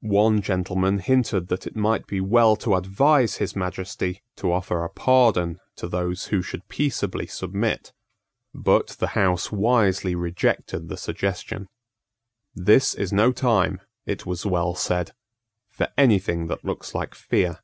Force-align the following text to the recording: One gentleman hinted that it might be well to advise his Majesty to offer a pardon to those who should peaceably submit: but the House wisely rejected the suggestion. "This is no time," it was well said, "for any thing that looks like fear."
One 0.00 0.42
gentleman 0.42 0.98
hinted 0.98 1.46
that 1.50 1.64
it 1.64 1.76
might 1.76 2.08
be 2.08 2.20
well 2.20 2.56
to 2.66 2.74
advise 2.74 3.36
his 3.36 3.54
Majesty 3.54 4.24
to 4.34 4.50
offer 4.50 4.82
a 4.82 4.90
pardon 4.90 5.60
to 5.76 5.86
those 5.86 6.24
who 6.34 6.42
should 6.42 6.66
peaceably 6.66 7.28
submit: 7.28 7.92
but 8.52 8.88
the 8.98 9.14
House 9.14 9.52
wisely 9.52 10.16
rejected 10.16 10.88
the 10.88 10.96
suggestion. 10.96 11.68
"This 12.56 12.92
is 12.92 13.12
no 13.12 13.30
time," 13.30 13.80
it 14.04 14.26
was 14.26 14.44
well 14.44 14.74
said, 14.74 15.12
"for 15.70 15.86
any 15.96 16.18
thing 16.18 16.48
that 16.48 16.64
looks 16.64 16.92
like 16.92 17.14
fear." 17.14 17.60